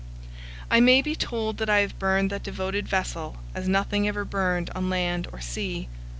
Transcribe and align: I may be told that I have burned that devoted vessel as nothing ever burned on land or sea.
I 0.71 0.79
may 0.79 1.03
be 1.03 1.15
told 1.15 1.59
that 1.59 1.69
I 1.69 1.81
have 1.81 1.99
burned 1.99 2.31
that 2.31 2.41
devoted 2.41 2.87
vessel 2.87 3.37
as 3.53 3.67
nothing 3.67 4.07
ever 4.07 4.25
burned 4.25 4.71
on 4.71 4.89
land 4.89 5.27
or 5.31 5.39
sea. 5.41 5.89